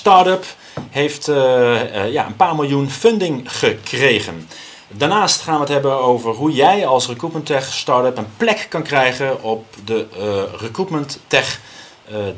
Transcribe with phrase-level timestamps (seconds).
[0.00, 0.44] start-up
[0.90, 4.48] heeft eh, eh, ja, een paar miljoen funding gekregen.
[4.88, 8.82] Daarnaast gaan we het hebben over hoe jij als Recruitment Tech startup een plek kan
[8.82, 11.60] krijgen op de uh, Recruitment Tech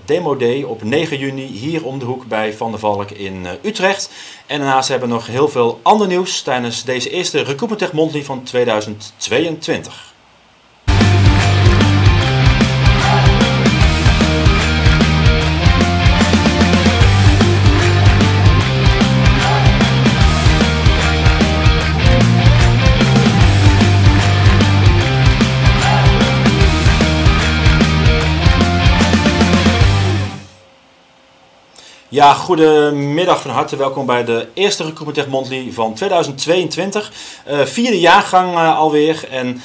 [0.04, 4.11] Demo Day op 9 juni hier om de hoek bij Van der Valk in Utrecht.
[4.47, 8.25] En daarnaast hebben we nog heel veel ander nieuws tijdens deze eerste Recruitment Tech Monthly
[8.25, 10.12] van 2022.
[32.12, 33.77] Ja, goedemiddag van harte.
[33.77, 37.12] Welkom bij de eerste Recruitment Monthly van 2022.
[37.48, 39.61] Uh, vierde jaargang uh, alweer en uh,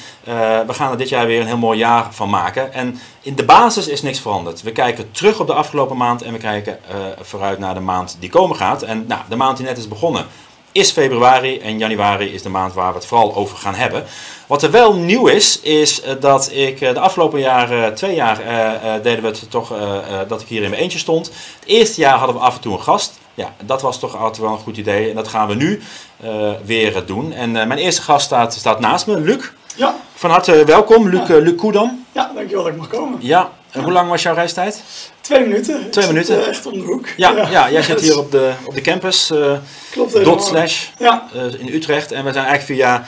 [0.66, 2.72] we gaan er dit jaar weer een heel mooi jaar van maken.
[2.72, 4.62] En in de basis is niks veranderd.
[4.62, 6.78] We kijken terug op de afgelopen maand en we kijken
[7.20, 8.82] vooruit naar de maand die komen gaat.
[8.82, 10.26] En nou, de maand die net is begonnen
[10.78, 14.04] is februari en januari is de maand waar we het vooral over gaan hebben.
[14.46, 18.40] Wat er wel nieuw is, is eh, dat ik eh, de afgelopen jaren, twee jaar,
[19.02, 19.72] deden we het toch
[20.28, 21.26] dat ik hier in mijn eentje stond.
[21.26, 23.18] Het eerste jaar hadden we af en toe een gast.
[23.34, 25.80] Ja, dat was toch altijd wel een goed idee en dat gaan we nu
[26.64, 27.32] weer doen.
[27.32, 29.50] En mijn eerste gast staat, staat naast me, Luc.
[29.76, 29.96] Ja.
[30.14, 31.36] Van harte welkom, Luc, ja.
[31.36, 32.06] Luc Koedam.
[32.18, 33.18] Ja, dankjewel dat ik mag komen.
[33.22, 34.82] Ja, en hoe lang was jouw reistijd?
[35.20, 35.90] Twee minuten.
[35.90, 36.34] Twee minuten.
[36.34, 37.06] Zit, uh, echt om de hoek.
[37.16, 37.48] Ja, ja.
[37.50, 39.30] ja jij zit hier op de, op de campus.
[39.30, 39.52] Uh,
[39.90, 41.28] Klopt Dot slash ja.
[41.34, 42.12] uh, in Utrecht.
[42.12, 43.06] En we zijn eigenlijk via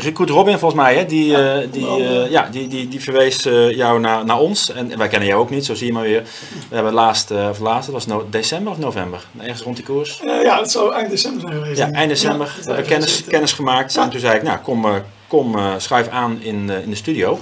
[0.00, 0.94] Recruit Robin volgens mij.
[0.94, 1.86] Hè, die, ja, die,
[2.30, 4.72] ja, die, die, die verwees jou naar, naar ons.
[4.72, 6.22] En, en, wij kennen jou ook niet, zo zie je maar weer.
[6.68, 9.24] We hebben laatst, of laatst was het no december of november?
[9.38, 10.20] Ergens rond die koers.
[10.42, 11.78] ja, dat zou eind december zijn geweest.
[11.78, 12.54] Ja, eind december.
[12.60, 13.96] we hebben kennis, kennis gemaakt.
[13.96, 14.86] En toen zei ik, nou kom,
[15.26, 17.38] kom schuif aan in, in de studio.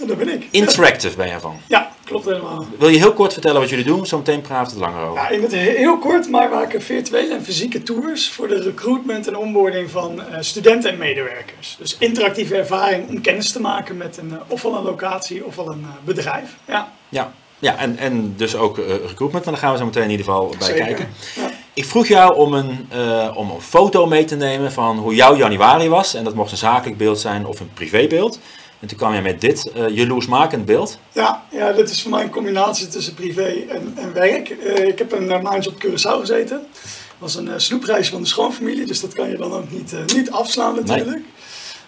[0.00, 0.48] En ben ik.
[0.50, 1.60] Interactive ben jij van.
[1.66, 2.66] Ja, klopt helemaal.
[2.78, 4.06] Wil je heel kort vertellen wat jullie doen?
[4.06, 5.22] Zometeen praten we het langer over.
[5.22, 9.26] Ja, in het heel kort, maar we maken virtuele en fysieke tours voor de recruitment
[9.26, 11.76] en onboarding van uh, studenten en medewerkers.
[11.78, 15.80] Dus interactieve ervaring om kennis te maken met een, uh, ofwel een locatie ofwel een
[15.80, 16.56] uh, bedrijf.
[16.66, 16.92] Ja.
[17.08, 20.24] Ja, ja en, en dus ook recruitment, maar daar gaan we zo meteen in ieder
[20.24, 20.84] geval bij Zeker.
[20.84, 21.08] kijken.
[21.36, 21.50] Ja.
[21.74, 22.88] Ik vroeg jou om een,
[23.34, 26.14] om een foto mee te nemen van hoe jouw januari was.
[26.14, 28.40] En dat mocht een zakelijk beeld zijn of een privébeeld.
[28.80, 30.98] En toen kwam je met dit uh, jaloersmakend beeld.
[31.12, 34.48] Ja, ja, dit is voor mij een combinatie tussen privé en, en werk.
[34.48, 36.56] Uh, ik heb een uh, maandje op Curaçao gezeten.
[36.58, 40.30] Dat was een snoepreis van de schoonfamilie, dus dat kan je dan ook niet, niet
[40.30, 41.10] afslaan natuurlijk.
[41.10, 41.24] Nee.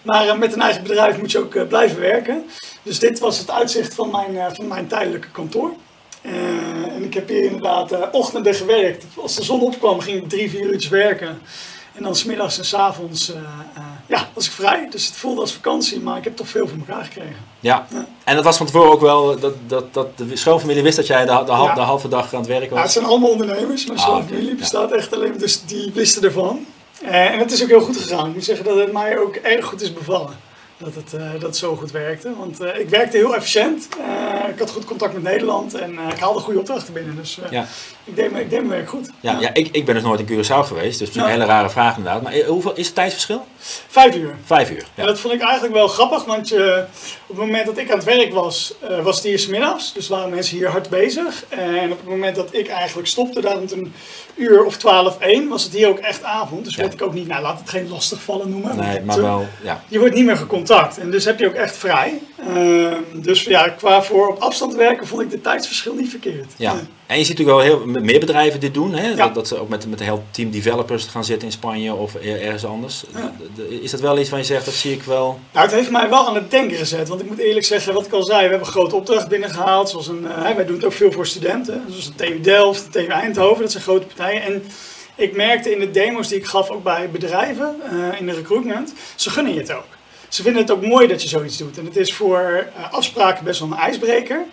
[0.01, 2.43] Maar met een eigen bedrijf moet je ook blijven werken.
[2.83, 5.73] Dus dit was het uitzicht van mijn, van mijn tijdelijke kantoor.
[6.21, 9.05] en ik heb hier inderdaad ochtenden gewerkt.
[9.15, 11.39] Als de zon opkwam ging ik drie, vier uurtjes werken.
[11.93, 14.87] En dan smiddags en s avonds uh, uh, ja, was ik vrij.
[14.89, 17.35] Dus het voelde als vakantie, maar ik heb toch veel voor elkaar gekregen.
[17.59, 18.05] Ja, ja.
[18.23, 21.25] en dat was van tevoren ook wel dat, dat, dat de schoonfamilie wist dat jij
[21.25, 21.73] de, de, ja.
[21.73, 22.77] de halve dag aan het werk was?
[22.77, 23.85] Ja, het zijn allemaal ondernemers.
[23.85, 26.65] Mijn schoonfamilie ah, bestaat echt alleen, dus die wisten ervan.
[27.03, 28.27] Uh, en het is ook heel goed gegaan.
[28.27, 30.39] Ik moet zeggen dat het mij ook erg goed is bevallen.
[30.83, 32.33] Dat het, uh, dat het zo goed werkte.
[32.37, 33.87] Want uh, ik werkte heel efficiënt.
[33.99, 37.15] Uh, ik had goed contact met Nederland en ik haalde goede opdrachten binnen.
[37.15, 37.65] Dus ja.
[38.03, 39.09] ik, deed, ik deed mijn werk goed.
[39.19, 39.39] Ja, ja.
[39.39, 40.99] ja ik, ik ben dus nooit in Curaçao geweest.
[40.99, 42.21] Dus een hele rare vraag inderdaad.
[42.21, 43.45] Maar hoeveel is het tijdsverschil?
[43.87, 44.35] Vijf uur.
[44.45, 44.85] Vijf uur.
[44.95, 46.25] En dat vond ik eigenlijk wel grappig.
[46.25, 46.85] Want je,
[47.27, 48.73] op het moment dat ik aan het werk was,
[49.03, 49.93] was het hier 's middags.
[49.93, 51.45] Dus waren mensen hier hard bezig.
[51.49, 53.93] En op het moment dat ik eigenlijk stopte, daar rond een
[54.35, 56.65] uur of 12, 1, was het hier ook echt avond.
[56.65, 58.75] Dus werd ik ook niet, nou laat het geen lastigvallen noemen.
[58.75, 59.83] Nee, maar wel, ja.
[59.87, 60.71] Je wordt niet meer gecontact.
[60.73, 62.19] En dus heb je ook echt vrij.
[62.49, 66.53] Uh, dus ja, qua voor op afstand werken vond ik de tijdsverschil niet verkeerd.
[66.57, 66.75] Ja.
[67.05, 68.93] En je ziet natuurlijk wel heel, meer bedrijven dit doen.
[68.93, 69.07] Hè?
[69.07, 69.15] Ja.
[69.15, 72.15] Dat, dat, ze ook met, met een heel team developers gaan zitten in Spanje of
[72.15, 73.03] ergens anders.
[73.13, 73.33] Ja.
[73.81, 75.39] Is dat wel iets van je zegt, dat zie ik wel?
[75.51, 77.07] Nou, het heeft mij wel aan het denken gezet.
[77.07, 79.89] Want ik moet eerlijk zeggen, wat ik al zei, we hebben een grote opdracht binnengehaald.
[79.89, 81.83] Zoals een, uh, wij doen het ook veel voor studenten.
[81.87, 84.41] Zoals de TU Delft, de TU Eindhoven, dat zijn grote partijen.
[84.41, 84.63] En
[85.15, 88.93] ik merkte in de demo's die ik gaf, ook bij bedrijven, uh, in de recruitment,
[89.15, 89.85] ze gunnen je het ook.
[90.33, 91.77] Ze vinden het ook mooi dat je zoiets doet.
[91.77, 94.45] En het is voor uh, afspraken best wel een ijsbreker.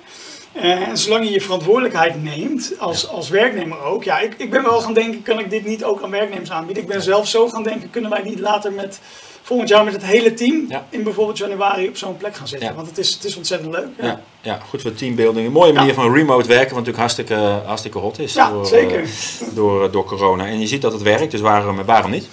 [0.56, 4.04] Uh, en zolang je je verantwoordelijkheid neemt, als, als werknemer ook.
[4.04, 6.82] Ja, ik, ik ben wel gaan denken, kan ik dit niet ook aan werknemers aanbieden?
[6.82, 9.00] Ik ben zelf zo gaan denken, kunnen wij niet later met
[9.42, 10.86] volgend jaar met het hele team ja.
[10.88, 12.68] in bijvoorbeeld januari op zo'n plek gaan zitten?
[12.68, 12.74] Ja.
[12.74, 13.88] Want het is, het is ontzettend leuk.
[13.98, 15.46] Ja, ja, ja goed voor teambuilding.
[15.46, 19.00] Een mooie manier van remote werken, wat natuurlijk hartstikke, hartstikke hot is ja, door, zeker.
[19.00, 19.08] Uh,
[19.54, 20.46] door, door corona.
[20.46, 22.28] En je ziet dat het werkt, dus waarom, waarom niet?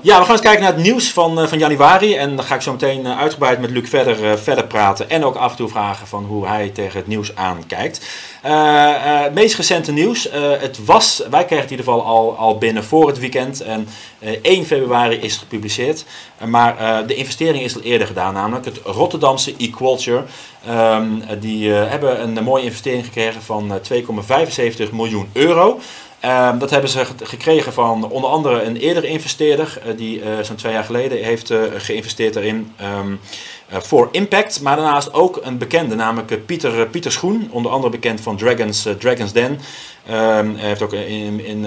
[0.00, 2.14] Ja, we gaan eens kijken naar het nieuws van, uh, van januari.
[2.16, 5.10] En dan ga ik zo meteen uh, uitgebreid met Luc verder, uh, verder praten.
[5.10, 8.00] En ook af en toe vragen van hoe hij tegen het nieuws aankijkt.
[9.34, 10.28] meest recente nieuws.
[10.58, 13.60] het was, wij kregen het in ieder geval al, al binnen voor het weekend.
[13.60, 13.88] En
[14.42, 16.04] 1 februari is het gepubliceerd.
[16.46, 18.34] maar de investering is al eerder gedaan.
[18.34, 20.24] Namelijk het Rotterdamse Equalture.
[20.70, 23.80] Um, die hebben een mooie investering gekregen van
[24.86, 25.80] 2,75 miljoen euro.
[26.26, 30.56] Um, dat hebben ze gekregen van onder andere een eerdere investeerder, uh, die uh, zo'n
[30.56, 33.20] twee jaar geleden heeft uh, geïnvesteerd erin um,
[33.68, 34.60] voor Impact.
[34.60, 39.32] Maar daarnaast ook een bekende, namelijk Pieter, Pieter Schoen, onder andere bekend van Dragons, Dragons
[39.32, 39.60] Den.
[40.10, 41.60] Um, hij heeft ook in, in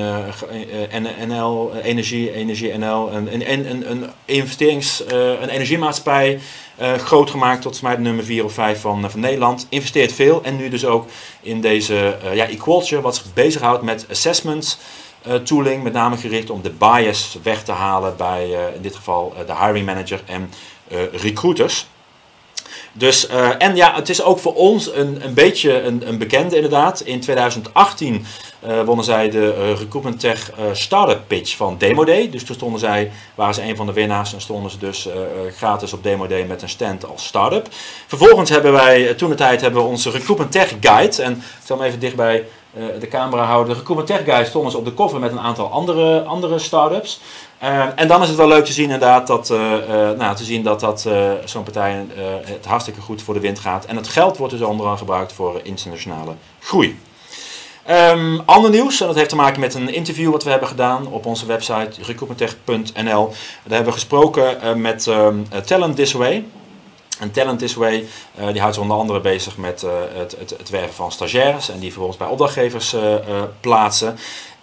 [1.28, 6.40] NL, Energie, Energie NL, een, een, een, een investerings, een energiemaatschappij
[6.82, 9.68] uh, groot gemaakt tot mij nummer 4 of 5 van, uh, van Nederland.
[9.70, 11.08] Investeert veel en nu dus ook
[11.42, 14.80] in deze uh, ja, Equalture, wat zich bezighoudt met assessment
[15.44, 19.56] tooling, met name gericht om de bias weg te halen bij in dit geval de
[19.56, 20.52] hiring manager en
[21.12, 21.88] recruiters.
[22.92, 26.56] Dus, uh, en ja, het is ook voor ons een, een beetje een, een bekende
[26.56, 27.02] inderdaad.
[27.02, 28.26] In 2018
[28.68, 32.30] uh, wonnen zij de uh, Recruitment Tech Startup Pitch van Demo Day.
[32.30, 35.10] Dus toen stonden zij, waren ze een van de winnaars en stonden ze dus
[35.56, 37.68] gratis op Demo Day met een stand als start-up.
[38.08, 41.24] Vervolgens hebben wij, toen de tijd, hebben we onze Recruitment Tech Guide.
[41.24, 42.46] En ik zal hem even dichtbij
[43.00, 43.74] de camera houden.
[43.74, 47.20] De Recruitment Tech Guide stonden ze op de koffer met een aantal andere, andere start-ups.
[47.64, 50.44] Uh, en dan is het wel leuk te zien inderdaad dat, uh, uh, nou, te
[50.44, 51.10] zien dat, dat
[51.46, 52.06] zo'n partij
[52.46, 53.86] het hartstikke goed voor de wind gaat.
[53.86, 57.00] En het geld wordt dus onder andere gebruikt voor internationale groei.
[57.90, 61.08] Um, ander nieuws, en dat heeft te maken met een interview wat we hebben gedaan
[61.08, 63.28] op onze website recruitmentech.nl.
[63.28, 66.46] Daar hebben we gesproken met um, Talent This Way.
[67.20, 68.08] En Talent This Way
[68.40, 71.70] uh, die houdt zich onder andere bezig met uh, het, het, het werven van stagiaires
[71.70, 73.02] en die vervolgens bij opdrachtgevers uh,
[73.60, 74.18] plaatsen.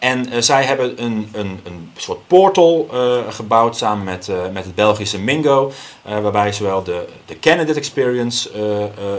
[0.04, 4.64] En uh, zij hebben een, een, een soort portal uh, gebouwd samen met, uh, met
[4.64, 5.72] het Belgische Mingo.
[6.02, 8.50] waarbij zowel de, de candidate experience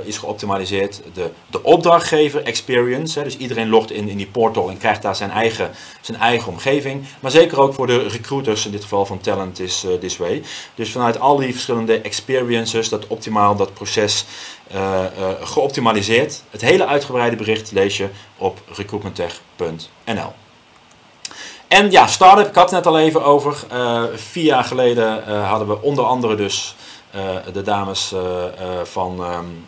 [0.04, 3.20] is geoptimaliseerd, de, de opdrachtgever experience.
[3.20, 5.72] Hè, dus iedereen logt in in die portal en krijgt daar zijn eigen,
[6.02, 7.06] zijn eigen omgeving.
[7.20, 10.44] Maar zeker ook voor de recruiters, in dit geval van Talent is This Way.
[10.76, 14.26] Dus vanuit al die verschillende experiences, dat optimaal, dat proces
[15.42, 16.44] geoptimaliseerd.
[16.50, 20.34] Het hele uitgebreide bericht lees je op recruitmenttech.nl.
[21.68, 23.56] En ja, start-up, ik had het net al even over.
[23.74, 26.76] Uh, vier jaar geleden uh, hadden we onder andere dus
[27.54, 28.14] de dames
[28.84, 29.66] van um,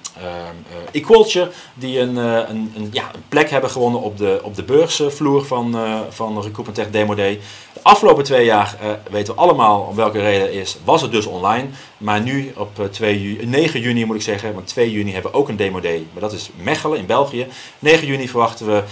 [0.92, 5.46] Equalture, die een, een, een, ja, een plek hebben gewonnen op de, op de beursvloer
[5.46, 5.78] van,
[6.10, 7.40] van Recruitment Demo Day.
[7.74, 8.78] De afgelopen twee jaar,
[9.12, 11.68] weten we allemaal om welke reden is, was het dus online.
[11.98, 15.38] Maar nu op 2 juni, 9 juni moet ik zeggen, want 2 juni hebben we
[15.38, 16.08] ook een Demo Day.
[16.14, 17.48] Maar dat is Mechelen in België.
[17.80, 18.84] 9 juni verwachten we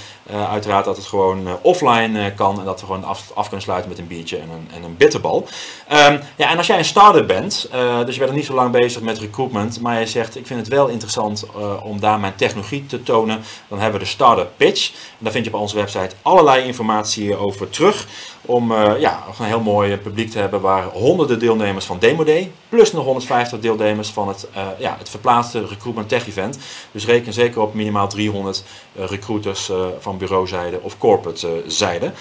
[0.50, 4.00] uiteraard dat het gewoon offline kan en dat we gewoon af, af, kunnen sluiten met
[4.00, 5.48] een biertje en een, en een bitterbal.
[5.92, 7.70] Um, ja, en als jij een starter bent,
[8.06, 10.70] dus je bent niet zo lang bezig met recruitment, maar je zegt ik vind het
[10.70, 11.46] wel interessant
[11.84, 14.92] om daar mijn technologie te tonen, dan hebben we de starter pitch.
[14.92, 18.08] En daar vind je op onze website allerlei informatie over terug
[18.42, 22.92] om ja, een heel mooi publiek te hebben waar honderden deelnemers van Demo Day, plus
[22.92, 26.58] nog 150 deelnemers van het, ja, het verplaatste Recruitment Tech Event.
[26.92, 28.64] Dus reken zeker op minimaal 300
[28.96, 32.12] recruiters van bureauzijde of corporate zijde.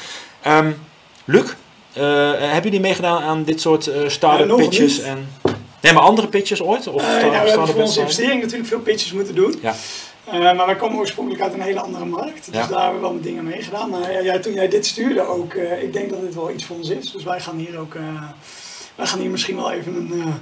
[0.46, 0.76] Um,
[1.24, 1.54] Luc,
[1.96, 2.02] uh,
[2.38, 5.00] hebben jullie meegedaan aan dit soort uh, start-up ja, pitches?
[5.00, 5.28] En...
[5.84, 6.86] Nee, maar andere pitches ooit?
[6.86, 9.54] Of uh, nou, we hebben voor onze investering natuurlijk veel pitches moeten doen.
[9.62, 9.74] Ja.
[10.32, 12.46] Uh, maar wij komen oorspronkelijk uit een hele andere markt.
[12.50, 12.66] Dus ja.
[12.66, 13.90] daar hebben we wel met dingen mee gedaan.
[13.90, 16.76] Maar ja, toen jij dit stuurde ook, uh, ik denk dat dit wel iets voor
[16.76, 17.12] ons is.
[17.12, 17.94] Dus wij gaan hier ook,
[18.94, 20.34] wij gaan hier misschien wel even een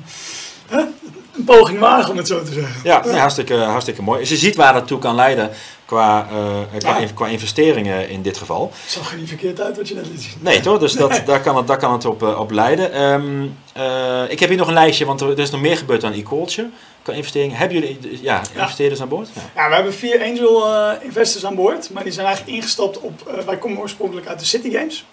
[1.36, 2.80] een poging wagen, om het zo te zeggen.
[2.84, 3.16] Ja, ja.
[3.16, 4.20] hartstikke, hartstikke mooi.
[4.20, 5.50] Dus je ziet waar dat toe kan leiden
[5.84, 7.06] qua, uh, qua, ja.
[7.14, 8.72] qua, investeringen in dit geval.
[8.82, 10.32] Het zag er niet verkeerd uit wat je net liet zien.
[10.40, 10.78] Nee, toch?
[10.78, 13.02] Dus dat, daar, kan het, daar kan het op, op leiden.
[13.02, 16.12] Um, uh, ik heb hier nog een lijstje, want er, is nog meer gebeurd aan
[16.12, 16.68] e-culture.
[17.02, 17.56] Qua investeringen.
[17.56, 19.28] Hebben jullie ja, investeerders aan boord?
[19.54, 19.68] Ja.
[19.68, 21.90] we hebben vier angel uh, investors aan boord.
[21.90, 23.42] Maar die zijn eigenlijk ingestapt op...
[23.46, 25.04] wij komen oorspronkelijk uit de City Games.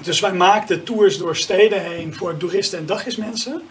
[0.00, 3.62] Dus wij maakten tours door steden heen voor toeristen en dagjesmensen.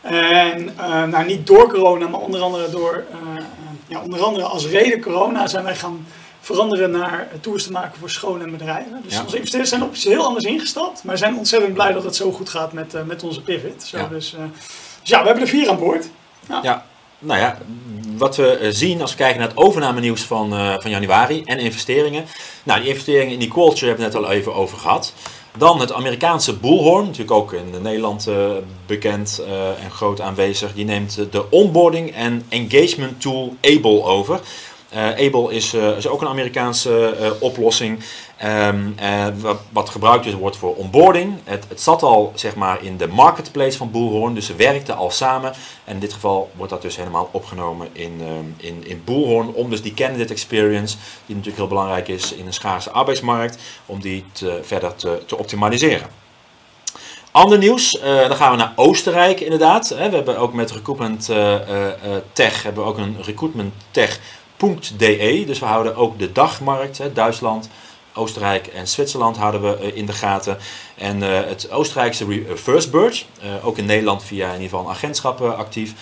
[0.00, 3.42] En uh, nou, niet door corona, maar onder andere door, uh,
[3.86, 6.06] ja, onder andere als reden corona zijn wij gaan
[6.40, 9.00] veranderen naar tours te maken voor scholen en bedrijven.
[9.02, 9.22] Dus ja.
[9.22, 12.32] onze investeerders zijn op iets heel anders ingestapt, maar zijn ontzettend blij dat het zo
[12.32, 13.82] goed gaat met, uh, met onze pivot.
[13.82, 14.06] Zo, ja.
[14.06, 16.08] Dus, dus, ja, we hebben er vier aan boord.
[16.48, 16.60] Ja.
[16.62, 16.86] ja.
[17.20, 17.58] Nou ja,
[18.16, 20.50] wat we zien als we kijken naar het overname-nieuws van,
[20.80, 22.24] van januari en investeringen.
[22.62, 25.12] Nou, die investeringen in die culture hebben we net al even over gehad.
[25.58, 28.50] Dan het Amerikaanse Bullhorn, natuurlijk ook in Nederland uh,
[28.86, 30.74] bekend uh, en groot aanwezig.
[30.74, 34.40] Die neemt de onboarding en engagement tool Able over.
[34.94, 37.98] Able is, is, ook een Amerikaanse oplossing.
[38.38, 38.90] Ehm,
[39.72, 41.34] wat, gebruikt dus wordt voor onboarding.
[41.44, 45.10] Het, het, zat al zeg maar, in de marketplace van Boelhoorn, dus ze werkten al
[45.10, 45.52] samen.
[45.84, 49.52] En in dit geval wordt dat dus helemaal opgenomen in, um, in, in Boelhoorn.
[49.52, 54.00] Om dus die candidate experience, die natuurlijk heel belangrijk is in een schaarse arbeidsmarkt, om
[54.00, 54.24] die
[54.62, 56.08] verder te, te optimaliseren.
[57.30, 59.88] Ander nieuws, uh, dan gaan we naar Oostenrijk inderdaad.
[59.88, 61.26] We hebben ook met Recruitment
[62.32, 65.42] Tech hebben we ook een Recruitment Tech.de.
[65.46, 67.68] Dus we houden ook de dagmarkt, Duitsland,
[68.18, 70.58] Oostenrijk en Zwitserland houden we in de gaten.
[70.94, 73.26] En het Oostenrijkse First Bird,
[73.62, 75.94] ook in Nederland via in ieder geval een agentschap actief,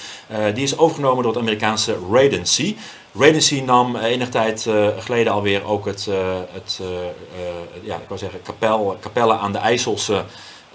[0.54, 2.76] die is overgenomen door het Amerikaanse Radency.
[3.18, 4.66] Radency nam enige tijd
[4.98, 6.08] geleden alweer ook het,
[6.52, 6.80] het
[7.82, 10.24] ja, ik wou zeggen, kapel, kapellen aan de IJsselse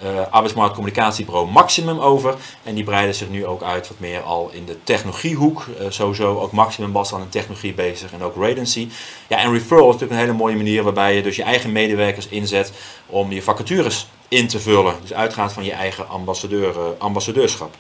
[0.03, 2.35] uh, arbeidsmarktcommunicatiebureau Maximum over.
[2.63, 5.65] En die breiden zich nu ook uit wat meer al in de technologiehoek.
[5.79, 8.89] Uh, sowieso ook Maximum was aan de technologie bezig en ook Radency.
[9.27, 12.27] Ja, en referral is natuurlijk een hele mooie manier waarbij je dus je eigen medewerkers
[12.27, 12.71] inzet
[13.05, 14.95] om je vacatures in te vullen.
[15.01, 17.75] Dus uitgaat van je eigen ambassadeur, uh, ambassadeurschap.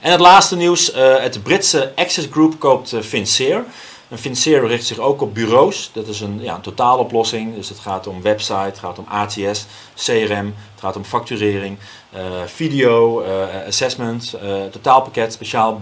[0.00, 3.64] En het laatste nieuws, het Britse Access Group koopt Finseer.
[4.08, 5.90] Een Vincero richt zich ook op bureaus.
[5.92, 7.54] Dat is een, ja, een totaaloplossing.
[7.54, 11.78] Dus het gaat om website, het gaat om ATS, CRM, het gaat om facturering,
[12.14, 15.80] uh, video, uh, assessment, uh, totaalpakket speciaal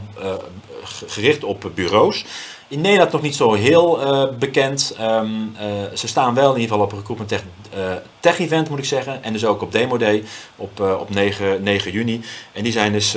[1.07, 2.25] gericht op bureaus.
[2.69, 4.97] In Nederland nog niet zo heel uh, bekend.
[5.01, 7.43] Um, uh, ze staan wel in ieder geval op een Recruitment Tech,
[7.77, 9.23] uh, tech Event, moet ik zeggen.
[9.23, 10.25] En dus ook op Demo Day
[10.57, 12.21] op, op 9, 9 juni.
[12.53, 13.15] En die zijn dus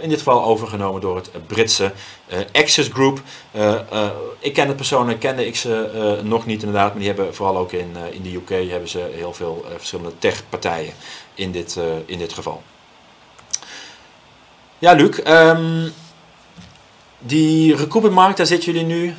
[0.00, 1.92] in dit geval overgenomen door het Britse
[2.52, 3.20] Access Group.
[4.38, 6.88] ik ken het persoonlijk, kende ik ze nog niet inderdaad.
[6.88, 10.92] Maar die hebben vooral ook in, in de UK hebben ze heel veel verschillende tech-partijen
[11.34, 12.62] in dit, in dit geval.
[14.78, 15.18] Ja, Luc.
[15.26, 15.92] Um,
[17.26, 19.14] die recruitmentmarkt, daar zitten jullie nu?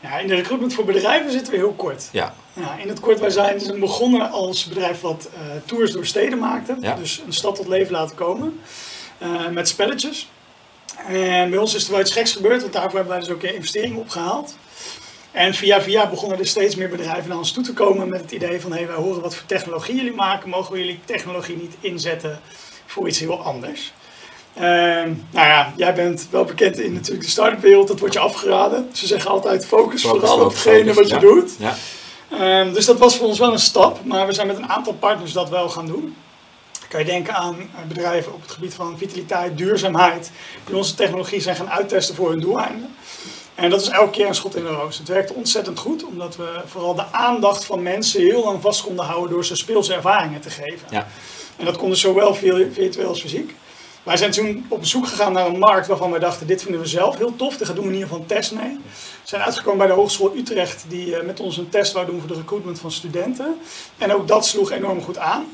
[0.00, 2.08] Ja, in de recruitment voor bedrijven zitten we heel kort.
[2.12, 2.34] Ja.
[2.78, 6.76] in het kort, wij zijn begonnen als bedrijf wat uh, tours door steden maakte.
[6.80, 6.94] Ja.
[6.94, 8.60] Dus een stad tot leven laten komen.
[9.22, 10.28] Uh, met spelletjes.
[11.06, 13.42] En bij ons is er wel iets geks gebeurd, want daarvoor hebben wij dus ook
[13.42, 14.56] investeringen opgehaald.
[15.30, 18.32] En via via begonnen er steeds meer bedrijven naar ons toe te komen met het
[18.32, 18.70] idee van...
[18.70, 22.40] hé, hey, wij horen wat voor technologie jullie maken, mogen we jullie technologie niet inzetten
[22.86, 23.92] voor iets heel anders?
[24.60, 24.64] Uh,
[25.30, 28.90] nou ja, jij bent wel bekend in natuurlijk de start-up wereld, dat wordt je afgeraden.
[28.92, 31.20] Ze zeggen altijd focus, focus vooral op hetgene wat je ja.
[31.20, 31.52] doet.
[31.58, 31.74] Ja.
[32.32, 34.92] Uh, dus dat was voor ons wel een stap, maar we zijn met een aantal
[34.92, 36.16] partners dat wel gaan doen.
[36.88, 37.56] Kan je denken aan
[37.88, 40.30] bedrijven op het gebied van vitaliteit, duurzaamheid,
[40.66, 42.94] die onze technologie zijn gaan uittesten voor hun doeleinden.
[43.54, 44.98] En dat is elke keer een schot in de roos.
[44.98, 49.04] Het werkte ontzettend goed, omdat we vooral de aandacht van mensen heel lang vast konden
[49.04, 50.86] houden door ze speelse ervaringen te geven.
[50.90, 51.06] Ja.
[51.56, 53.54] En dat konden zowel virtueel als fysiek.
[54.02, 56.86] Wij zijn toen op zoek gegaan naar een markt waarvan wij dachten, dit vinden we
[56.86, 57.56] zelf heel tof.
[57.56, 58.70] Daar doen we in ieder geval een test mee.
[58.72, 62.18] We zijn uitgekomen bij de Hogeschool Utrecht, die eh, met ons een test wou doen
[62.18, 63.58] voor de recruitment van studenten.
[63.98, 65.46] En ook dat sloeg enorm goed aan.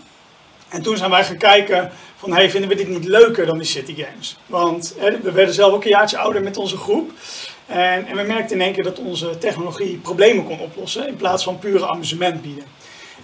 [0.68, 3.66] En toen zijn wij gaan kijken van, hey, vinden we dit niet leuker dan die
[3.66, 4.36] City Games?
[4.46, 7.10] Want hè, we werden zelf ook een jaartje ouder met onze groep.
[7.66, 11.44] En, en we merkten in één keer dat onze technologie problemen kon oplossen in plaats
[11.44, 12.64] van pure amusement bieden.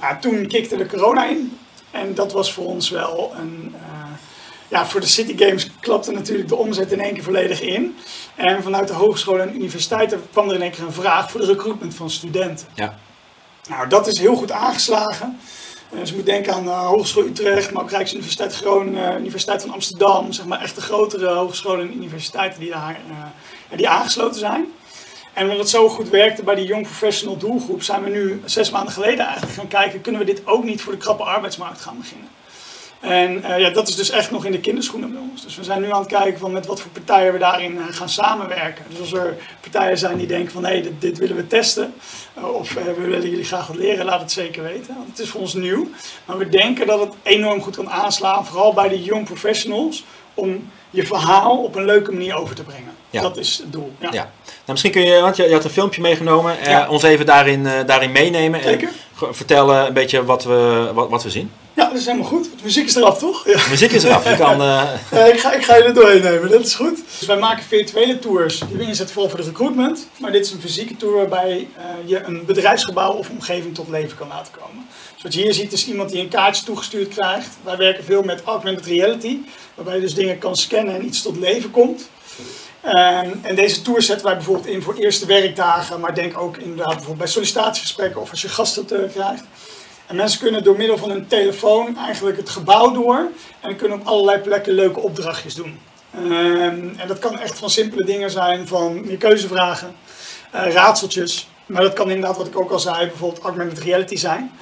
[0.00, 1.58] Ja, toen kikte de corona in.
[1.90, 3.99] En dat was voor ons wel een, uh,
[4.70, 7.96] ja, voor de City Games klapte natuurlijk de omzet in één keer volledig in.
[8.34, 11.46] En vanuit de hogescholen en universiteiten kwam er in één keer een vraag voor de
[11.46, 12.66] recruitment van studenten.
[12.74, 12.98] Ja.
[13.68, 15.38] Nou, dat is heel goed aangeslagen.
[15.90, 19.72] Dus je moet denken aan de uh, Hogeschool Utrecht, maar ook Rijksuniversiteit Groningen, Universiteit van
[19.72, 20.32] Amsterdam.
[20.32, 24.66] Zeg maar echt de grotere hogescholen en universiteiten die daar uh, die aangesloten zijn.
[25.32, 28.70] En omdat het zo goed werkte bij die Young Professional doelgroep, zijn we nu zes
[28.70, 31.98] maanden geleden eigenlijk gaan kijken, kunnen we dit ook niet voor de krappe arbeidsmarkt gaan
[31.98, 32.28] beginnen?
[33.00, 35.42] En uh, ja, dat is dus echt nog in de kinderschoenen bij ons.
[35.42, 37.82] Dus we zijn nu aan het kijken van met wat voor partijen we daarin uh,
[37.90, 38.84] gaan samenwerken.
[38.88, 41.94] Dus als er partijen zijn die denken van hé, hey, dit, dit, willen we testen.
[42.38, 44.94] Uh, of we willen jullie graag wat leren, laat het zeker weten.
[44.94, 45.88] Want het is voor ons nieuw.
[46.24, 50.04] Maar we denken dat het enorm goed kan aanslaan, vooral bij de young professionals,
[50.34, 52.94] om je verhaal op een leuke manier over te brengen.
[53.10, 53.22] Ja.
[53.22, 53.92] Dat is het doel.
[53.98, 54.08] Ja.
[54.12, 54.30] ja.
[54.44, 56.88] Nou, misschien kun je, want je, je had een filmpje meegenomen, ja.
[56.88, 58.62] ons even daarin, daarin meenemen.
[58.62, 58.88] Zeker.
[59.20, 61.50] En vertellen een beetje wat we, wat, wat we zien.
[61.74, 62.44] Ja, dat is helemaal goed.
[62.44, 63.46] De muziek is eraf, toch?
[63.46, 63.60] Ja.
[63.70, 64.28] muziek is eraf.
[64.28, 64.60] Je kan,
[65.12, 65.26] uh...
[65.32, 67.02] ik, ga, ik ga je er doorheen nemen, dat is goed.
[67.18, 70.06] Dus wij maken virtuele tours die we inzetten vooral voor de recruitment.
[70.16, 74.16] Maar dit is een fysieke tour waarbij uh, je een bedrijfsgebouw of omgeving tot leven
[74.16, 74.86] kan laten komen.
[75.14, 77.48] Dus wat je hier ziet is iemand die een kaartje toegestuurd krijgt.
[77.62, 79.38] Wij werken veel met augmented reality,
[79.74, 82.08] waarbij je dus dingen kan scannen en iets tot leven komt.
[82.84, 86.86] Um, en deze tour zetten wij bijvoorbeeld in voor eerste werkdagen, maar denk ook inderdaad
[86.86, 89.44] bijvoorbeeld bij sollicitatiegesprekken of als je gasten krijgt.
[90.10, 93.28] En mensen kunnen door middel van hun telefoon eigenlijk het gebouw door
[93.60, 95.78] en kunnen op allerlei plekken leuke opdrachtjes doen.
[96.16, 99.94] Um, en dat kan echt van simpele dingen zijn, van je keuzevragen,
[100.54, 104.52] uh, raadseltjes, Maar dat kan inderdaad, wat ik ook al zei, bijvoorbeeld augmented reality zijn.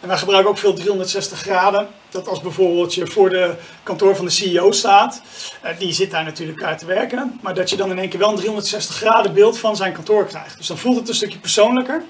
[0.00, 1.88] En wij gebruiken ook veel 360 graden.
[2.10, 5.22] Dat als bijvoorbeeld je voor de kantoor van de CEO staat,
[5.64, 8.18] uh, die zit daar natuurlijk uit te werken, maar dat je dan in één keer
[8.18, 10.56] wel een 360 graden beeld van zijn kantoor krijgt.
[10.56, 12.02] Dus dan voelt het een stukje persoonlijker.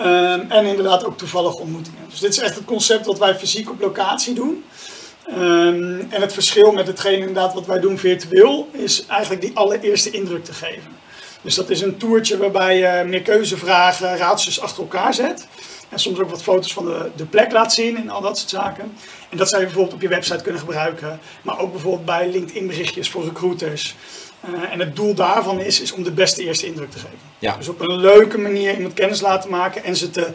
[0.00, 2.00] Um, en inderdaad ook toevallig ontmoetingen.
[2.10, 4.64] Dus dit is echt het concept wat wij fysiek op locatie doen.
[5.28, 10.10] Um, en het verschil met hetgeen inderdaad wat wij doen virtueel, is eigenlijk die allereerste
[10.10, 10.98] indruk te geven.
[11.42, 15.46] Dus dat is een toertje waarbij je meer keuzevragen, raadsels achter elkaar zet.
[15.88, 18.50] En soms ook wat foto's van de, de plek laat zien en al dat soort
[18.50, 18.92] zaken.
[19.28, 21.20] En dat zou je bijvoorbeeld op je website kunnen gebruiken.
[21.42, 23.96] Maar ook bijvoorbeeld bij LinkedIn berichtjes voor recruiters.
[24.48, 27.18] Uh, en het doel daarvan is, is om de beste eerste indruk te geven.
[27.38, 27.56] Ja.
[27.56, 30.28] Dus op een leuke manier iemand kennis laten maken en ze te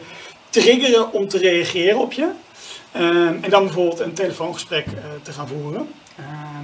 [0.50, 2.30] triggeren om te reageren op je.
[2.96, 4.94] Uh, en dan bijvoorbeeld een telefoongesprek uh,
[5.24, 5.88] te gaan voeren.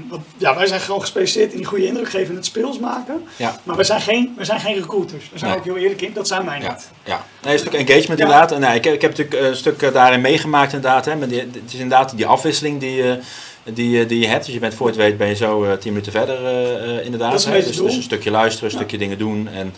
[0.10, 3.28] want ja, wij zijn gewoon gespecialiseerd in die goede indruk geven en het speels maken.
[3.36, 3.60] Ja.
[3.64, 5.30] Maar wij zijn geen, wij zijn geen recruiters.
[5.30, 5.58] Daar zijn we Nee.
[5.58, 6.14] ook heel eerlijk in.
[6.14, 6.90] Dat zijn wij Ja, niet.
[7.04, 7.26] ja.
[7.44, 8.26] Nee, een stuk engagement Ja.
[8.26, 8.52] inderdaad.
[8.52, 11.06] En, nee, ik, ik heb natuurlijk een stuk eh, daarin meegemaakt inderdaad.
[11.06, 13.18] Hè, die, het is inderdaad die afwisseling die, eh,
[13.64, 14.46] die, eh, die je hebt.
[14.46, 17.32] Dus je bent voor het weet ben je zo eh, tien minuten verder eh, inderdaad.
[17.32, 17.58] Dat is een hè.
[17.58, 18.78] beetje dus, dus een stukje luisteren, een Ja.
[18.82, 19.48] stukje dingen doen.
[19.48, 19.74] En,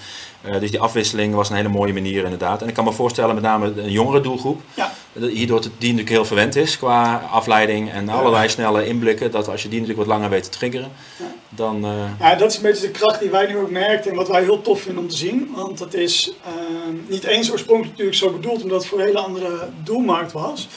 [0.60, 2.62] dus die afwisseling was een hele mooie manier inderdaad.
[2.62, 4.62] En ik kan me voorstellen met name een jongere doelgroep.
[4.74, 4.94] Ja.
[5.14, 9.32] Hierdoor die natuurlijk heel verwend is qua afleiding en allerlei snelle inblikken.
[9.32, 11.26] Dat als je die natuurlijk wat langer weet te triggeren, Ja.
[11.50, 11.86] dan...
[12.20, 14.42] Ja, dat is een beetje de kracht die wij nu ook merken en wat wij
[14.42, 15.52] heel tof vinden om te zien.
[15.56, 19.20] Want het is ehm, niet eens oorspronkelijk natuurlijk zo bedoeld, omdat het voor een hele
[19.20, 20.68] andere doelmarkt was.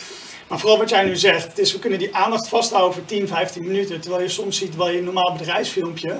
[0.48, 3.64] Maar vooral wat jij nu zegt, is, we kunnen die aandacht vasthouden voor 10, 15
[3.64, 4.00] minuten.
[4.00, 6.18] Terwijl je soms ziet bij een normaal bedrijfsfilmpje,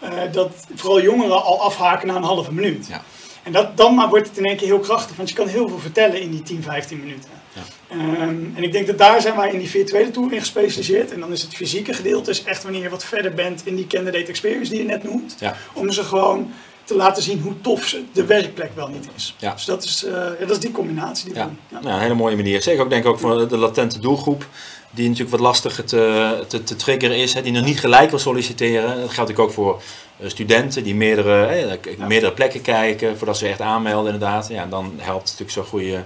[0.00, 2.86] eh, dat vooral jongeren al afhaken na een halve minuut.
[2.86, 3.02] Ja.
[3.42, 5.68] En dat, dan maar wordt het in één keer heel krachtig, want je kan heel
[5.68, 7.30] veel vertellen in die 10, 15 minuten.
[7.52, 7.62] Ja.
[7.88, 11.12] Ehm, en ik denk dat daar zijn wij in die virtuele tour in gespecialiseerd.
[11.12, 13.86] En dan is het fysieke gedeelte is echt wanneer je wat verder bent in die
[13.86, 15.36] candidate experience die je net noemt.
[15.38, 15.56] Ja.
[15.72, 16.52] Om ze gewoon
[16.84, 19.34] te laten zien hoe tof ze de werkplek wel niet is.
[19.38, 19.52] Ja.
[19.52, 21.50] Dus dat is, eh, ja, dat is die combinatie die Ja.
[21.68, 21.80] Ja.
[21.80, 22.62] Nou, een hele mooie manier.
[22.62, 24.46] Zeker ook denk ik ook voor de latente doelgroep.
[24.90, 27.34] Die natuurlijk wat lastiger te, te, te triggeren is.
[27.34, 29.00] Hè, die nog niet gelijk wil solliciteren.
[29.00, 29.82] Dat geldt ook voor
[30.20, 31.56] eh, studenten die meerdere, hè,
[31.98, 32.06] Ja.
[32.06, 33.16] meerdere plekken kijken.
[33.18, 34.48] Voordat ze echt aanmelden inderdaad.
[34.48, 36.04] Ja, dan helpt natuurlijk zo'n goede...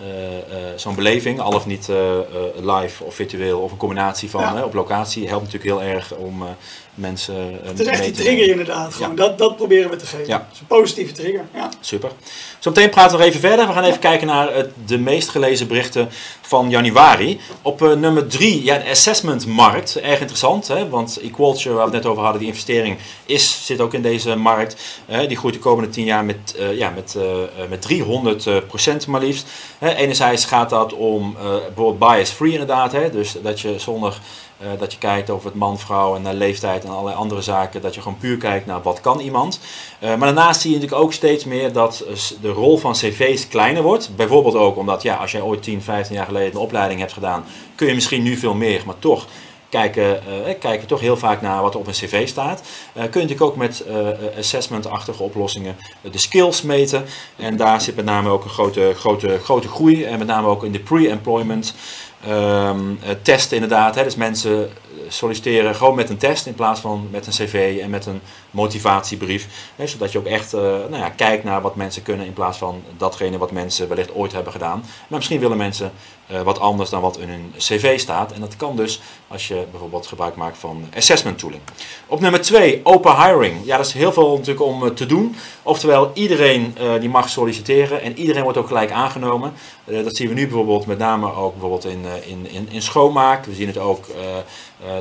[0.00, 2.22] eh, eh, zo'n beleving, al of niet eh, eh,
[2.80, 4.64] live of virtueel of een combinatie van Ja.
[4.64, 6.48] op locatie, helpt natuurlijk heel erg om eh,
[6.96, 8.94] mensen eh, Het is echt die trigger inderdaad.
[8.94, 9.16] Gewoon.
[9.16, 10.26] Dat, dat proberen we te geven.
[10.26, 10.48] Ja.
[10.52, 11.44] Is een positieve trigger.
[11.54, 11.70] Ja.
[11.80, 12.10] Super.
[12.58, 13.66] Zometeen praten we nog even verder.
[13.66, 16.08] We gaan even kijken naar het, de meest gelezen berichten
[16.40, 17.40] van januari.
[17.62, 19.96] Op eh, nummer 3, ja, de assessmentmarkt.
[19.96, 20.88] Erg interessant, hè?
[20.88, 24.36] want Equalture, waar we het net over hadden, die investering is, zit ook in deze
[24.36, 25.00] markt.
[25.06, 27.16] Eh, die groeit de komende 10 jaar met, ja, met,
[27.68, 29.46] met 300 eh, procent maar liefst.
[29.80, 31.36] Enerzijds gaat dat om
[31.74, 32.92] bijvoorbeeld bias-free inderdaad.
[32.92, 33.10] Hè?
[33.10, 34.18] Dus dat je zonder
[34.58, 37.80] eh, dat je kijkt over het man, vrouw en naar leeftijd en allerlei andere zaken.
[37.80, 39.60] Dat je gewoon puur kijkt naar wat kan iemand.
[39.98, 43.48] Eh, maar daarnaast zie je natuurlijk ook steeds meer dat eh, de rol van cv's
[43.48, 44.10] kleiner wordt.
[44.16, 47.44] Bijvoorbeeld ook omdat ja, als jij ooit 10, 15 jaar geleden een opleiding hebt gedaan,
[47.74, 49.26] kun je misschien nu veel meer, maar toch
[49.68, 52.62] kijken, eh, kijken toch heel vaak naar wat er op een cv staat.
[52.92, 55.76] Eh, kun je natuurlijk ook met eh, assessment-achtige oplossingen
[56.10, 57.04] de skills meten.
[57.36, 60.04] En daar zit met name ook een grote, grote, grote groei.
[60.04, 61.74] En met name ook in de pre-employment
[62.26, 63.94] ehm, eh, testen inderdaad.
[63.94, 64.02] Hè.
[64.02, 64.70] Dus mensen
[65.08, 69.48] solliciteren gewoon met een test in plaats van met een cv en met een motivatiebrief.
[69.76, 72.82] Hè, zodat je ook echt nou ja, kijkt naar wat mensen kunnen in plaats van
[72.96, 74.78] datgene wat mensen wellicht ooit hebben gedaan.
[74.80, 75.92] Maar misschien willen mensen
[76.26, 78.32] eh, wat anders dan wat in hun cv staat.
[78.32, 81.62] En dat kan dus als je bijvoorbeeld gebruik maakt van assessment tooling.
[82.06, 83.56] Op nummer 2, open hiring.
[83.64, 85.36] Ja, dat is heel veel natuurlijk om eh, te doen.
[85.62, 89.52] Oftewel, iedereen eh, die mag solliciteren en iedereen wordt ook gelijk aangenomen.
[89.84, 93.44] Dat zien we nu bijvoorbeeld met name ook bijvoorbeeld in, in, in, in schoonmaak.
[93.44, 94.06] We zien het ook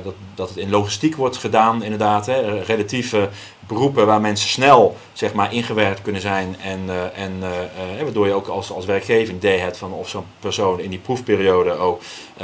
[0.04, 2.26] dat, dat het in logistiek wordt gedaan inderdaad.
[2.26, 2.62] Hè.
[2.62, 3.30] Relatieve
[3.68, 6.56] beroepen waar mensen snel zeg maar, ingewerkt kunnen zijn.
[6.62, 9.94] En, eh, en, eh, eh, waardoor je ook als, als werkgever een idee hebt van
[9.94, 12.02] of zo'n persoon in die proefperiode ook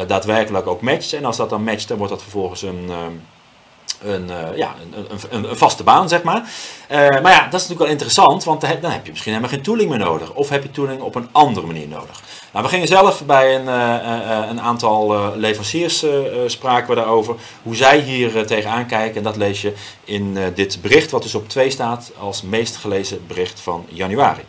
[0.08, 1.14] daadwerkelijk ook matcht.
[1.14, 2.90] En als dat dan matcht, dan wordt dat vervolgens een...
[4.04, 6.50] een, eh, ja, een, een, een, een vaste baan, zeg maar.
[6.88, 9.64] Eh, maar ja, dat is natuurlijk wel interessant, want dan heb, je misschien helemaal geen
[9.64, 10.34] tooling meer nodig.
[10.34, 12.22] Of heb je tooling op een andere manier nodig.
[12.52, 16.06] Nou, we gingen zelf bij een, eh, een aantal leveranciers
[16.46, 17.36] spraken we daarover.
[17.64, 19.18] Hoe zij hier tegenaan kijken.
[19.18, 23.28] En dat lees je in dit bericht, wat dus op 2 staat als meest gelezen
[23.28, 24.42] bericht van januari.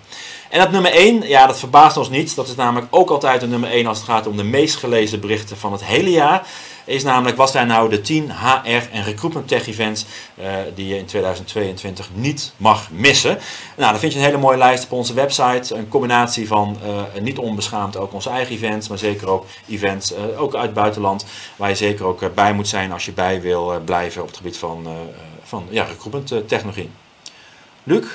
[0.52, 2.34] En dat nummer 1, ja, dat verbaast ons niet.
[2.34, 5.20] Dat is namelijk ook altijd de nummer 1 als het gaat om de meest gelezen
[5.20, 6.46] berichten van het hele jaar.
[6.84, 10.98] Is namelijk, wat zijn nou de 10 HR en recruitment tech events eh, die je
[10.98, 13.38] in 2022 niet mag missen?
[13.76, 15.74] Nou, dan vind je een hele mooie lijst op onze website.
[15.74, 20.42] Een combinatie van eh, niet onbeschaamd ook onze eigen events, maar zeker ook events, eh,
[20.42, 21.26] ook uit het buitenland.
[21.56, 24.56] Waar je zeker ook bij moet zijn als je bij wil blijven op het gebied
[24.56, 24.86] van,
[25.42, 26.90] van ja, recruitment technologie.
[27.82, 28.06] Luc,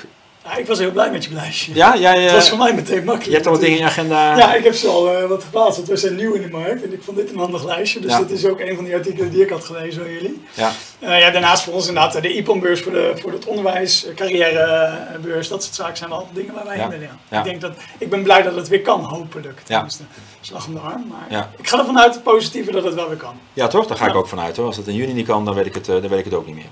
[0.48, 1.74] Ja, ik was heel blij met je lijstje.
[1.74, 3.24] Ja, jij, Het was eh, voor mij meteen makkelijk.
[3.24, 4.36] je hebt al wat dingen in je agenda.
[4.36, 6.82] Ja, ik heb ze al eh, wat geplaatst, want we zijn nieuw in de markt
[6.82, 8.00] en ik vond dit een handig lijstje.
[8.00, 8.18] Dus Ja.
[8.18, 10.42] dit is ook een van die artikelen die ik had gelezen van jullie.
[10.54, 10.72] Ja.
[10.98, 15.62] Eh, ja, daarnaast voor ons inderdaad de IPON-beurs voor, de, voor het onderwijs, carrièrebeurs, dat
[15.62, 16.80] soort zaken zijn wel dingen waar wij Ja.
[16.82, 17.18] heen willen.
[17.30, 17.38] Ja.
[17.38, 19.60] Ik, denk dat, ik ben blij dat het weer kan, hopelijk.
[19.64, 20.02] Tenminste,
[20.40, 21.06] slag om de arm.
[21.08, 23.34] Maar ik ga ervan uit, het positieve, dat het wel weer kan.
[23.52, 23.86] Ja, toch?
[23.86, 24.66] Daar ga ik ook vanuit hoor.
[24.66, 26.46] Als het in juni niet kan, dan weet ik het, dan weet ik het ook
[26.46, 26.64] niet meer.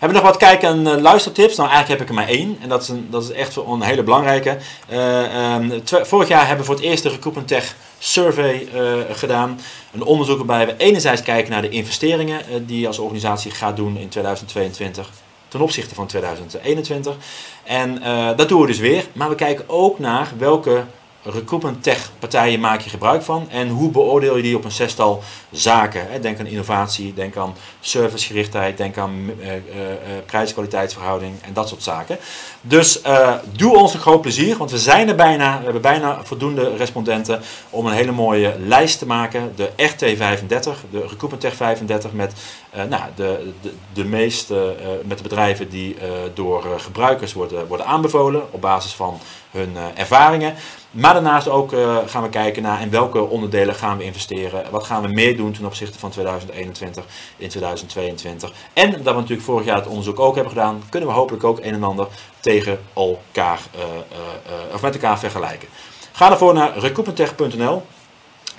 [0.00, 1.56] Hebben nog wat kijk- en eh, luistertips?
[1.56, 2.56] Nou, eigenlijk heb ik er maar één.
[2.60, 4.56] En dat is, een, dat is echt een hele belangrijke.
[4.88, 9.60] Eh, ehm, vorig jaar hebben we voor het eerst de Recruitment Tech Survey eh, gedaan.
[9.92, 13.96] Een onderzoek waarbij we enerzijds kijken naar de investeringen die je als organisatie gaat doen
[13.96, 15.10] in 2022
[15.48, 17.16] ten opzichte van 2021.
[17.64, 18.02] En
[18.36, 19.06] dat doen we dus weer.
[19.12, 20.84] Maar we kijken ook naar welke
[21.22, 25.22] recruitment tech partijen maak je gebruik van en hoe beoordeel je die op een zestal
[25.50, 26.22] zaken.
[26.22, 29.60] Denk aan innovatie, denk aan servicegerichtheid, denk aan eh, eh, eh,
[30.26, 32.18] prijs-kwaliteitsverhouding en dat soort zaken.
[32.60, 33.00] Dus
[33.52, 35.58] doe ons een groot plezier, want we zijn er bijna.
[35.58, 39.52] We hebben bijna voldoende respondenten om een hele mooie lijst te maken.
[39.56, 42.32] De RT35, de Recruitment Tech 35 met
[42.88, 45.96] nou, de, de, de meeste met de bedrijven die
[46.34, 50.54] door gebruikers worden, worden aanbevolen op basis van hun eh, ervaringen.
[50.90, 54.70] Maar daarnaast ook eh, gaan we kijken naar in welke onderdelen gaan we investeren.
[54.70, 57.04] Wat gaan we meer doen ten opzichte van 2021
[57.36, 58.52] in 2022.
[58.72, 61.58] En dat we natuurlijk vorig jaar het onderzoek ook hebben gedaan, kunnen we hopelijk ook
[61.58, 62.06] een en ander
[62.40, 65.68] tegen elkaar eh, of met elkaar vergelijken.
[66.12, 67.82] Ga ervoor naar recruitmenttech.nl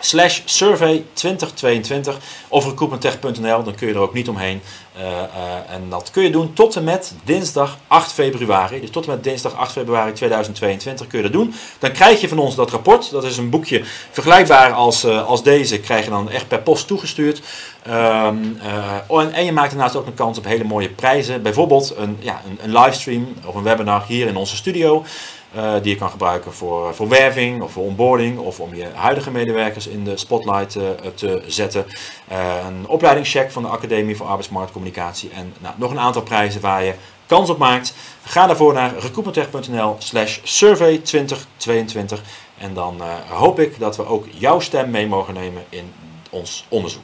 [0.01, 4.61] slash survey 2022 of recruitmenttech.nl, dan kun je er ook niet omheen.
[4.97, 8.79] Eh, eh, en dat kun je doen tot en met dinsdag 8 februari.
[8.81, 11.53] Dus tot en met dinsdag 8 februari 2022 kun je dat doen.
[11.79, 13.11] Dan krijg je van ons dat rapport.
[13.11, 15.79] Dat is een boekje vergelijkbaar als, eh, als deze.
[15.79, 17.41] Krijg je dan echt per post toegestuurd.
[17.83, 21.41] Ehm, eh, oh, en, en je maakt daarnaast ook een kans op hele mooie prijzen.
[21.41, 25.03] Bijvoorbeeld een, ja, een, een livestream of een webinar hier in onze studio.
[25.55, 29.31] Eh, die je kan gebruiken voor, voor werving of voor onboarding of om je huidige
[29.31, 30.83] medewerkers in de spotlight eh,
[31.15, 31.85] te zetten.
[32.27, 36.83] Eh, een opleidingscheck van de Academie voor Arbeidsmarktcommunicatie en nou, nog een aantal prijzen waar
[36.83, 36.93] je
[37.25, 37.93] kans op maakt.
[38.23, 42.21] Ga daarvoor naar recruitmenttech.nl slash survey 2022
[42.61, 45.93] en dan eh, hoop ik dat we ook jouw stem mee mogen nemen in
[46.29, 47.03] ons onderzoek.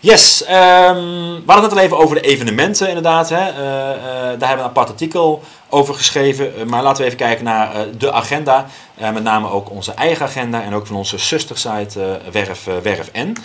[0.00, 3.28] Yes, ehm, we hadden het al even over de evenementen inderdaad.
[3.28, 3.36] Hè.
[3.36, 6.56] Eh, eh, daar hebben we een apart artikel over geschreven.
[6.56, 8.66] Eh, maar laten we even kijken naar eh, de agenda.
[8.94, 13.36] Eh, met name ook onze eigen agenda en ook van onze zustersite Werf, Werf N.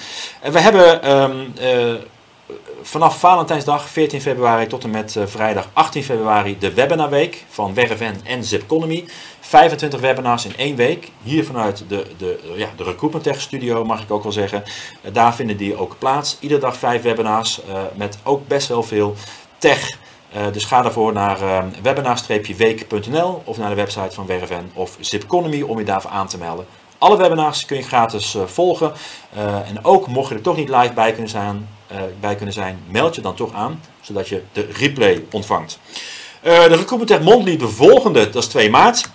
[0.52, 1.94] We hebben ehm, eh,
[2.82, 8.44] vanaf Valentijnsdag 14 februari tot en met vrijdag 18 februari de webinarweek van Werven en
[8.44, 9.06] Zipconomy.
[9.40, 11.12] 25 webinars in één week.
[11.24, 14.64] Hier vanuit de, de, ja, de Recruitment Tech Studio mag ik ook wel zeggen.
[15.12, 16.38] Daar vinden die ook plaats.
[16.40, 17.62] Iedere dag vijf webinars
[17.94, 19.16] met ook best wel veel
[19.58, 20.00] tech.
[20.34, 25.62] Eh, dus ga daarvoor naar uh, webinar-week.nl of naar de website van Werven of Zipconomy
[25.62, 26.66] om je daarvoor aan te melden.
[26.98, 28.92] Alle webinars kun je gratis eh, volgen.
[29.34, 32.54] Eh, en ook mocht je er toch niet live bij kunnen, zijn, eh, bij kunnen
[32.54, 35.80] zijn, meld je dan toch aan, zodat je de replay ontvangt.
[36.42, 39.10] Eh, de Recruitment Tech de volgende, dat is 2 maart.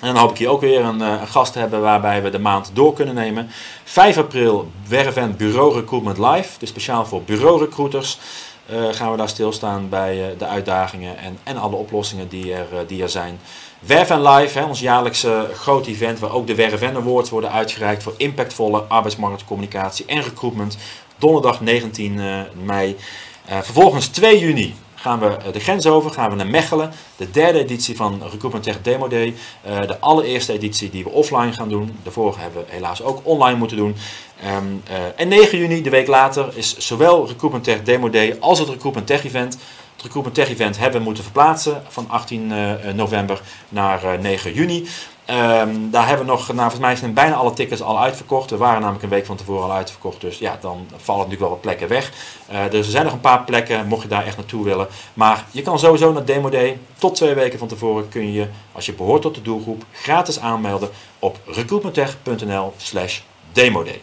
[0.00, 2.30] En dan hoop ik hier ook weer een, eh, een gast te hebben waarbij we
[2.30, 3.50] de maand door kunnen nemen.
[3.84, 8.14] 5 april Werven Bureau Recruitment Live, dus speciaal voor bureaurecruiters.
[8.14, 12.66] eh gaan we daar stilstaan bij eh, de uitdagingen en, en alle oplossingen die er,
[12.72, 13.40] eh, die er zijn.
[13.80, 18.14] Werven Live, hè, ons jaarlijkse groot event waar ook de Werven Awards worden uitgereikt voor
[18.16, 20.76] impactvolle arbeidsmarktcommunicatie en recruitment.
[21.18, 22.96] Donderdag 19 eh, mei.
[23.44, 26.92] Eh, vervolgens 2 juni gaan we eh, de grens over, gaan we naar Mechelen.
[27.16, 29.34] De derde editie van Recruitment Tech Demo Day.
[29.62, 31.98] Eh, de allereerste editie die we offline gaan doen.
[32.02, 33.96] De vorige hebben we helaas ook online moeten doen.
[34.42, 38.58] Ehm, eh, en 9 juni, de week later, is zowel Recruitment Tech Demo Day als
[38.58, 39.58] het Recruitment Tech Event.
[39.92, 44.52] Het Recruitment Tech Event hebben we moeten verplaatsen van 18 eh, november naar eh, 9
[44.52, 44.86] juni.
[45.30, 48.50] Ehm, daar hebben we nog, nou, volgens mij zijn bijna alle tickets al uitverkocht.
[48.50, 51.50] We waren namelijk een week van tevoren al uitverkocht, dus ja, dan vallen natuurlijk wel
[51.50, 52.12] wat plekken weg.
[52.46, 54.88] Eh, dus er zijn nog een paar plekken, mocht je daar echt naartoe willen.
[55.14, 56.78] Maar je kan sowieso naar Demo Day.
[56.98, 60.88] Tot twee weken van tevoren kun je, als je behoort tot de doelgroep, gratis aanmelden
[61.18, 63.20] op recruitmenttech.nl slash
[63.52, 64.00] demoday.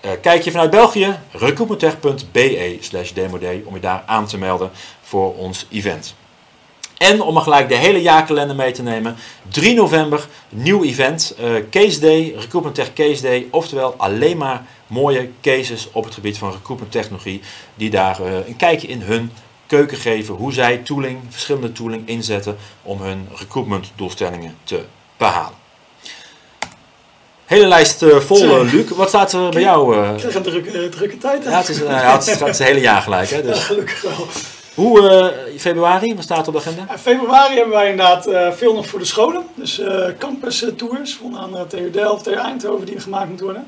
[0.00, 4.70] Eh, kijk je vanuit België, recruitmenttech.be slash demoday om je daar aan te melden
[5.02, 6.14] voor ons event.
[7.02, 9.16] En om maar gelijk de hele jaarkalender mee te nemen.
[9.48, 11.34] 3 november, nieuw event.
[11.38, 13.46] eh, Case Day, Recruitment Tech Case Day.
[13.50, 17.40] Oftewel alleen maar mooie cases op het gebied van recruitment technologie.
[17.74, 19.32] Die daar eh, een kijkje in hun
[19.66, 20.34] keuken geven.
[20.34, 24.80] Hoe zij tooling, verschillende tooling inzetten om hun recruitment doelstellingen te
[25.16, 25.60] behalen.
[27.44, 28.88] Hele lijst eh, vol, Luc.
[28.90, 30.06] Wat staat er bij jou?
[30.12, 31.44] Ik krijg een drukke, drukke tijd.
[31.44, 33.30] ja, het is, ja, het, is, het is het hele jaar gelijk.
[33.30, 33.36] Hè?
[33.36, 33.58] Ja, Dus.
[33.64, 34.26] gelukkig wel.
[34.74, 36.98] Hoe, uh, februari, wat staat op de agenda?
[36.98, 39.46] Februari hebben wij inderdaad uh, veel nog voor de scholen.
[39.54, 43.66] Dus uh, campus tours, onder andere TU Delft, TU Eindhoven, die gemaakt moeten worden.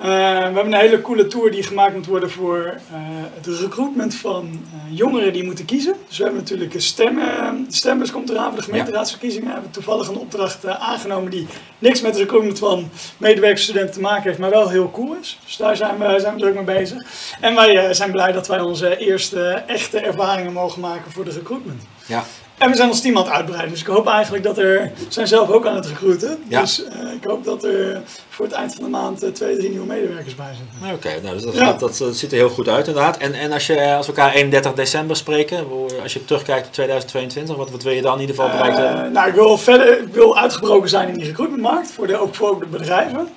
[0.00, 0.08] Uh, we
[0.54, 2.98] hebben een hele coole tour die gemaakt moet worden voor uh,
[3.34, 5.94] het recruitment van uh, jongeren die moeten kiezen.
[6.08, 9.46] Dus we hebben natuurlijk een stemmen, de stembus komt eraan voor de gemeenteraadsverkiezingen.
[9.46, 11.46] We hebben toevallig een opdracht aangenomen die
[11.78, 15.38] niks met het recruitment van medewerkersstudenten te maken heeft, maar wel heel cool is.
[15.44, 17.02] Dus daar zijn we, zijn we druk mee bezig.
[17.40, 21.82] En wij zijn blij dat wij onze eerste echte ervaringen mogen maken voor de recruitment.
[22.06, 22.24] Ja.
[22.58, 23.70] En we zijn ons team aan het uitbreiden.
[23.70, 24.92] Dus ik hoop eigenlijk dat er.
[24.96, 26.44] We zijn zelf ook aan het recruiten.
[26.48, 26.60] Ja.
[26.60, 29.70] Dus uh, ik hoop dat er voor het eind van de maand uh, twee, drie
[29.70, 30.94] nieuwe medewerkers bij zitten.
[30.94, 31.64] Oké, okay, nou, dus dat, ja.
[31.64, 33.16] gaat, dat, dat, ziet er heel goed uit inderdaad.
[33.16, 35.66] En, en als, je, als we elkaar 31 december spreken,
[36.02, 39.06] als je terugkijkt op 2022, wat, wat wil je dan in ieder geval bereikt hebben?
[39.06, 42.34] Uh, nou, ik wil verder ik wil uitgebroken zijn in die recruitmentmarkt, voor de, ook
[42.34, 43.28] voor de bedrijven.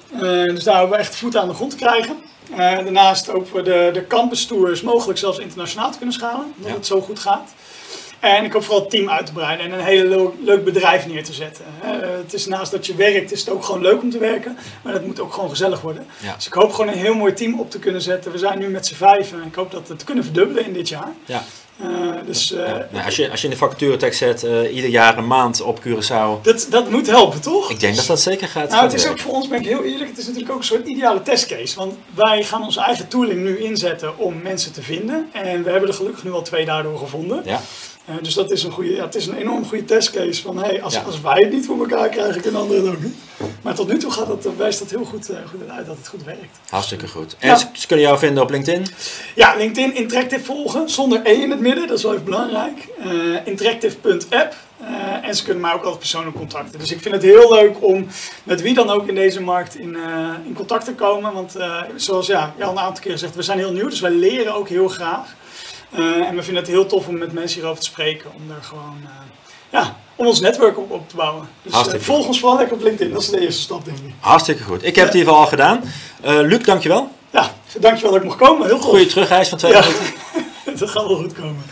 [0.46, 2.16] dus daar hebben we echt voet aan de grond te krijgen.
[2.56, 6.76] daarnaast hopen we de, de campus tours mogelijk zelfs internationaal te kunnen schalen, omdat ja.
[6.76, 7.50] het zo goed gaat.
[8.20, 11.24] En ik hoop vooral het team uit te breiden en een hele leuk, bedrijf neer
[11.24, 11.66] te zetten.
[11.84, 11.90] Uh,
[12.24, 14.58] het is naast dat je werkt, is het ook gewoon leuk om te werken.
[14.82, 16.06] Maar dat moet ook gewoon gezellig worden.
[16.18, 16.36] Ja.
[16.36, 18.32] Dus ik hoop gewoon een heel mooi team op te kunnen zetten.
[18.32, 20.74] We zijn nu met z'n vijf en ik hoop dat we het kunnen verdubbelen in
[20.74, 21.14] dit jaar.
[21.26, 21.44] Ja.
[21.84, 24.90] Uh, dus, uh, ja, nou, als, je, als je in de vacaturetekst zet, uh, ieder
[24.90, 26.42] jaar een maand op Curaçao.
[26.42, 27.72] Dat, dat moet helpen, toch?
[27.72, 28.70] Ik denk dat dat zeker gaat.
[28.70, 30.64] Nou, het is ook voor ons, ben ik heel eerlijk, het is natuurlijk ook een
[30.64, 31.76] soort ideale testcase.
[31.76, 35.30] Want wij gaan onze eigen tooling nu inzetten om mensen te vinden.
[35.32, 37.42] En we hebben er gelukkig nu al twee daardoor gevonden.
[37.46, 37.62] Ja.
[38.10, 40.82] Uh, dus dat is een, goede, ja, het is een enorm goede testcase van hey,
[40.82, 41.02] als, ja.
[41.02, 43.16] als wij het niet voor elkaar krijgen, kunnen anderen het ook niet.
[43.62, 46.08] Maar tot nu toe gaat dat, wijst dat heel goed, uh, goed uit dat het
[46.08, 46.60] goed werkt.
[46.70, 47.36] Hartstikke goed.
[47.40, 47.58] En ja.
[47.74, 48.88] ze kunnen jou vinden op LinkedIn?
[49.36, 52.88] Ja, LinkedIn Interactive volgen, zonder E in het midden, dat is wel even belangrijk.
[53.06, 54.56] Uh, interactive.app.
[55.24, 56.80] en ze kunnen mij ook altijd persoonlijk contacten.
[56.80, 58.08] Dus ik vind het heel leuk om
[58.44, 59.98] met wie dan ook in deze markt in,
[60.46, 61.34] in contact te komen.
[61.34, 61.56] Want
[61.96, 64.70] zoals ja, Jan een aantal keer gezegd, we zijn heel nieuw, dus wij leren ook
[64.70, 65.36] heel graag.
[65.98, 68.64] Uh, en we vinden het heel tof om met mensen hierover te spreken, om er
[68.64, 69.10] gewoon, uh,
[69.70, 71.50] ja, om ons netwerk op, op te bouwen.
[71.62, 74.14] Dus uh, volg ons vooral lekker op LinkedIn, dat is de eerste stap denk ik.
[74.20, 74.86] Hartstikke goed.
[74.86, 75.84] Ik heb het in ieder geval al gedaan.
[76.48, 77.12] Luc, dankjewel.
[77.30, 78.90] Ja, dankjewel dat ik mocht komen, heel tof.
[78.90, 79.80] Goeie terugreis van twee ja.
[79.80, 80.06] minuten.
[80.80, 81.64] dat gaat wel goed komen.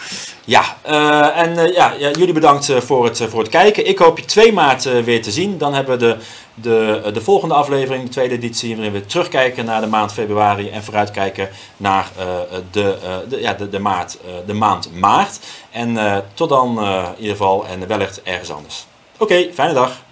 [0.46, 3.88] Ja, uh, en uh, ja, jullie bedankt uh, voor, het, voor het kijken.
[3.88, 5.58] Ik hoop je 2 maart weer te zien.
[5.58, 6.18] Dan hebben we de,
[6.54, 10.84] de, de volgende aflevering, de tweede editie, waarin we terugkijken naar de maand februari en
[10.84, 12.12] vooruitkijken naar
[12.72, 12.98] de,
[13.30, 15.40] de, ja, de, de, maart, de maand maart.
[15.72, 18.86] En tot dan in ieder geval en wellicht ergens anders.
[19.18, 20.06] Oké, fijne dag.